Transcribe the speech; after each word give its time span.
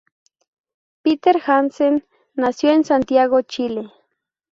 Peter 1.03 1.39
Hansen 1.45 2.07
nació 2.33 2.71
en 2.71 2.83
Santiago, 2.83 3.43
Chile. 3.43 3.91